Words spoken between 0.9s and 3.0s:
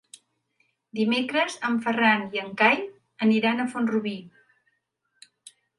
Dimecres en Ferran i en Cai